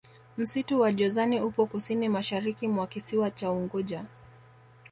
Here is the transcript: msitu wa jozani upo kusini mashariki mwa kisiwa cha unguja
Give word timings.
msitu 0.37 0.79
wa 0.79 0.91
jozani 0.91 1.41
upo 1.41 1.65
kusini 1.65 2.09
mashariki 2.09 2.67
mwa 2.67 2.87
kisiwa 2.87 3.31
cha 3.31 3.51
unguja 3.51 4.05